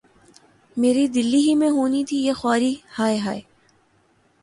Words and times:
میری‘ 0.77 1.05
دلی 1.07 1.39
ہی 1.39 1.53
میں 1.55 1.69
ہونی 1.69 2.03
تھی 2.05 2.17
یہ 2.17 2.33
خواری‘ 2.33 2.73
ہائے 2.99 3.17
ہائے! 3.17 3.41